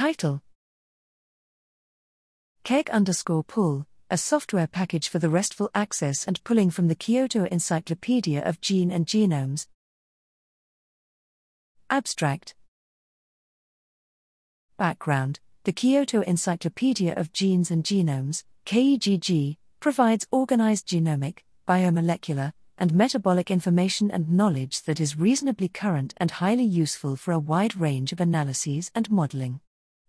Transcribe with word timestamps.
Title 0.00 0.40
KEGG 2.64 2.88
underscore 2.88 3.44
pull, 3.44 3.86
a 4.08 4.16
software 4.16 4.66
package 4.66 5.10
for 5.10 5.18
the 5.18 5.28
RESTful 5.28 5.68
access 5.74 6.26
and 6.26 6.42
pulling 6.42 6.70
from 6.70 6.88
the 6.88 6.94
Kyoto 6.94 7.44
Encyclopedia 7.44 8.42
of 8.42 8.62
Gene 8.62 8.90
and 8.90 9.04
Genomes. 9.04 9.66
Abstract 11.90 12.54
Background 14.78 15.38
The 15.64 15.72
Kyoto 15.72 16.22
Encyclopedia 16.22 17.12
of 17.12 17.34
Genes 17.34 17.70
and 17.70 17.84
Genomes, 17.84 18.44
KEGG, 18.64 19.58
provides 19.80 20.26
organized 20.30 20.88
genomic, 20.88 21.40
biomolecular, 21.68 22.54
and 22.78 22.94
metabolic 22.94 23.50
information 23.50 24.10
and 24.10 24.30
knowledge 24.30 24.80
that 24.84 24.98
is 24.98 25.18
reasonably 25.18 25.68
current 25.68 26.14
and 26.16 26.30
highly 26.30 26.64
useful 26.64 27.16
for 27.16 27.32
a 27.32 27.38
wide 27.38 27.76
range 27.76 28.12
of 28.12 28.20
analyses 28.22 28.90
and 28.94 29.10
modeling. 29.10 29.60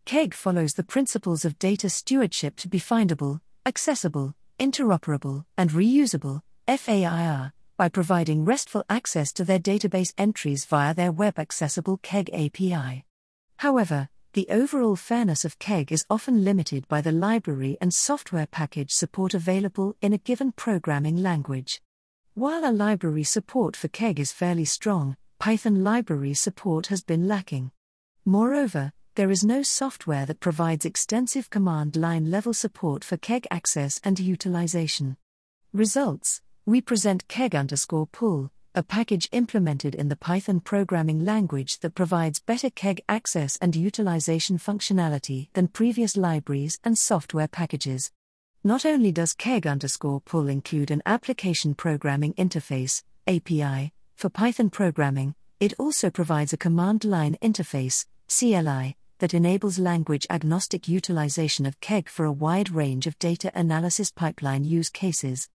KEGG 0.06 0.34
follows 0.34 0.74
the 0.74 0.84
principles 0.84 1.46
of 1.46 1.60
data 1.60 1.90
stewardship 1.90 2.56
to 2.58 2.68
be 2.68 2.80
findable, 2.80 3.40
accessible, 3.66 4.36
interoperable, 4.60 5.46
and 5.58 5.70
reusable, 5.72 6.42
FAIR, 6.68 7.54
by 7.78 7.88
providing 7.90 8.44
RESTful 8.46 8.84
access 8.90 9.32
to 9.34 9.44
their 9.44 9.60
database 9.60 10.14
entries 10.18 10.66
via 10.66 10.94
their 10.94 11.12
web 11.12 11.40
accessible 11.40 11.98
KEGG 11.98 12.30
API. 12.34 13.06
However, 13.58 14.10
the 14.34 14.48
overall 14.50 14.96
fairness 14.96 15.46
of 15.46 15.60
KEGG 15.60 15.92
is 15.92 16.06
often 16.10 16.44
limited 16.44 16.88
by 16.88 17.02
the 17.02 17.12
library 17.12 17.78
and 17.82 17.94
software 17.94 18.48
package 18.48 18.92
support 18.92 19.34
available 19.34 19.96
in 20.02 20.14
a 20.14 20.18
given 20.18 20.52
programming 20.52 21.18
language. 21.18 21.82
While 22.34 22.66
R 22.66 22.72
library 22.72 23.24
support 23.24 23.76
for 23.76 23.88
KEGG 23.88 24.20
is 24.20 24.32
fairly 24.32 24.66
strong, 24.66 25.18
Python 25.38 25.84
library 25.84 26.34
support 26.34 26.88
has 26.88 27.04
been 27.04 27.28
lacking. 27.28 27.72
Moreover, 28.26 28.94
there 29.16 29.30
is 29.30 29.44
no 29.44 29.62
software 29.62 30.26
that 30.26 30.40
provides 30.40 30.86
extensive 30.86 31.50
command 31.50 31.98
line 31.98 32.32
level 32.32 32.54
support 32.54 33.04
for 33.04 33.18
KEGG 33.18 33.46
access 33.52 34.00
and 34.06 34.18
utilization. 34.18 35.18
Results 35.74 36.42
We 36.66 36.80
present 36.80 37.28
KEGG 37.28 37.54
underscore 37.54 38.08
pull, 38.08 38.52
a 38.74 38.82
package 38.82 39.28
implemented 39.34 39.96
in 39.96 40.08
the 40.08 40.16
Python 40.16 40.62
programming 40.62 41.26
language 41.26 41.80
that 41.80 41.94
provides 41.94 42.40
better 42.40 42.70
KEGG 42.70 43.02
access 43.10 43.58
and 43.58 43.76
utilization 43.76 44.58
functionality 44.58 45.50
than 45.54 45.68
previous 45.68 46.16
libraries 46.16 46.80
and 46.86 46.98
software 46.98 47.50
packages. 47.50 48.12
Not 48.64 48.86
only 48.86 49.12
does 49.12 49.34
KEGG 49.34 49.68
underscore 49.68 50.22
pull 50.22 50.48
include 50.48 50.90
an 50.90 51.02
application 51.06 51.76
programming 51.76 52.34
interface, 52.36 53.04
API, 53.28 53.92
for 54.16 54.30
Python 54.30 54.70
programming, 54.70 55.36
it 55.60 55.74
also 55.78 56.10
provides 56.10 56.54
a 56.54 56.58
command 56.58 57.04
line 57.04 57.38
interface, 57.42 58.06
CLI, 58.30 58.96
that 59.22 59.36
enables 59.36 59.78
language 59.78 60.26
agnostic 60.32 60.88
utilization 60.88 61.68
of 61.68 61.80
KEGG 61.80 62.10
for 62.10 62.26
a 62.26 62.32
wide 62.32 62.72
range 62.72 63.06
of 63.06 63.20
data 63.20 63.52
analysis 63.54 64.10
pipeline 64.10 64.64
use 64.64 64.90
cases. 64.90 65.48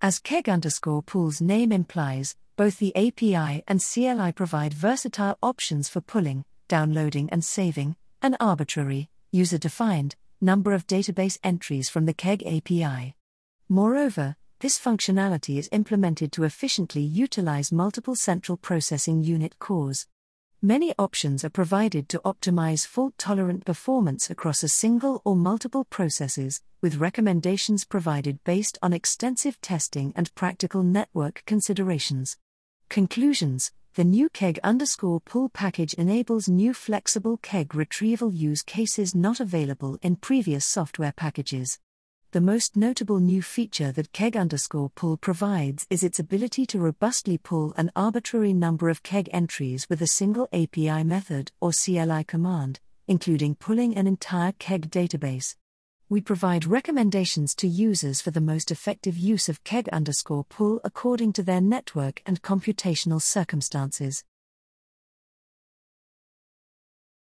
As 0.00 0.18
KEGG 0.18 0.48
underscore 0.48 1.02
pull's 1.02 1.42
name 1.42 1.70
implies, 1.70 2.34
both 2.56 2.78
the 2.78 2.96
API 2.96 3.62
and 3.68 3.84
CLI 3.84 4.32
provide 4.32 4.72
versatile 4.72 5.36
options 5.42 5.86
for 5.86 6.00
pulling, 6.00 6.46
downloading, 6.66 7.28
and 7.28 7.44
saving 7.44 7.94
an 8.22 8.38
arbitrary, 8.40 9.10
user 9.30 9.58
defined 9.58 10.16
number 10.40 10.72
of 10.72 10.86
database 10.86 11.38
entries 11.44 11.90
from 11.90 12.06
the 12.06 12.14
KEGG 12.14 12.42
API. 12.46 13.14
Moreover, 13.68 14.36
this 14.60 14.78
functionality 14.78 15.58
is 15.58 15.68
implemented 15.72 16.32
to 16.32 16.44
efficiently 16.44 17.02
utilize 17.02 17.70
multiple 17.70 18.16
central 18.16 18.56
processing 18.56 19.22
unit 19.22 19.58
cores. 19.58 20.06
Many 20.62 20.92
options 20.98 21.42
are 21.42 21.48
provided 21.48 22.06
to 22.10 22.18
optimize 22.18 22.86
fault 22.86 23.14
tolerant 23.16 23.64
performance 23.64 24.28
across 24.28 24.62
a 24.62 24.68
single 24.68 25.22
or 25.24 25.34
multiple 25.34 25.84
processes, 25.84 26.60
with 26.82 26.96
recommendations 26.96 27.86
provided 27.86 28.44
based 28.44 28.76
on 28.82 28.92
extensive 28.92 29.58
testing 29.62 30.12
and 30.14 30.34
practical 30.34 30.82
network 30.82 31.42
considerations. 31.46 32.36
Conclusions 32.90 33.72
The 33.94 34.04
new 34.04 34.28
KEGG 34.28 34.58
underscore 34.62 35.20
pull 35.20 35.48
package 35.48 35.94
enables 35.94 36.46
new 36.46 36.74
flexible 36.74 37.38
KEGG 37.38 37.74
retrieval 37.74 38.30
use 38.30 38.60
cases 38.60 39.14
not 39.14 39.40
available 39.40 39.96
in 40.02 40.16
previous 40.16 40.66
software 40.66 41.12
packages. 41.12 41.78
The 42.32 42.40
most 42.40 42.76
notable 42.76 43.18
new 43.18 43.42
feature 43.42 43.90
that 43.90 44.12
KEGG 44.12 44.36
underscore 44.36 44.90
pull 44.90 45.16
provides 45.16 45.84
is 45.90 46.04
its 46.04 46.20
ability 46.20 46.64
to 46.66 46.78
robustly 46.78 47.38
pull 47.38 47.74
an 47.76 47.90
arbitrary 47.96 48.52
number 48.52 48.88
of 48.88 49.02
KEGG 49.02 49.28
entries 49.32 49.88
with 49.90 50.00
a 50.00 50.06
single 50.06 50.48
API 50.52 51.02
method 51.02 51.50
or 51.60 51.72
CLI 51.72 52.22
command, 52.22 52.78
including 53.08 53.56
pulling 53.56 53.96
an 53.96 54.06
entire 54.06 54.52
KEGG 54.52 54.90
database. 54.90 55.56
We 56.08 56.20
provide 56.20 56.66
recommendations 56.66 57.52
to 57.56 57.66
users 57.66 58.20
for 58.20 58.30
the 58.30 58.40
most 58.40 58.70
effective 58.70 59.18
use 59.18 59.48
of 59.48 59.64
KEGG 59.64 59.88
underscore 59.88 60.44
pull 60.44 60.80
according 60.84 61.32
to 61.32 61.42
their 61.42 61.60
network 61.60 62.22
and 62.26 62.42
computational 62.42 63.20
circumstances. 63.20 64.22